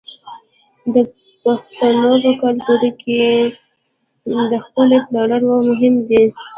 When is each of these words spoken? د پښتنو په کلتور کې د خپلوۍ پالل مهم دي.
د 0.93 0.95
پښتنو 1.43 2.11
په 2.23 2.31
کلتور 2.41 2.81
کې 3.01 3.19
د 4.51 4.53
خپلوۍ 4.65 4.99
پالل 5.13 5.43
مهم 5.69 5.95
دي. 6.09 6.23